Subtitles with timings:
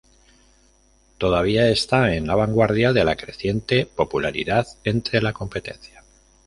[1.19, 6.03] Todavía está en la vanguardia de la creciente popularidad entre la competencia.